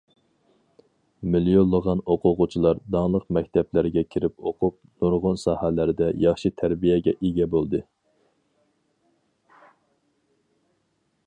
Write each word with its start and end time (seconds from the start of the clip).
مىليونلىغان 1.33 1.99
ئوقۇغۇچىلار 2.13 2.79
داڭلىق 2.95 3.27
مەكتەپلەرگە 3.37 4.05
كىرىپ 4.15 4.49
ئوقۇپ، 4.53 4.79
نۇرغۇن 5.05 5.39
ساھەلەردە 5.43 6.11
ياخشى 6.25 6.53
تەربىيەگە 6.63 7.15
ئىگە 7.29 7.49
بولدى. 7.57 7.85